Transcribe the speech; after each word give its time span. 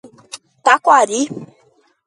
Taquari 0.65 1.19